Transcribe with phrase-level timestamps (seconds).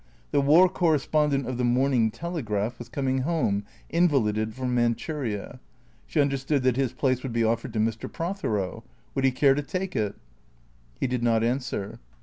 [0.31, 5.59] The War Correspondent of the" Morning Telegraph" was coming home invalided from Manchuria,
[6.07, 8.11] She understood that his place would be offered to Mr.
[8.11, 8.83] Prothero.
[9.13, 10.15] Would he care to take it?
[10.99, 11.99] He did not answer.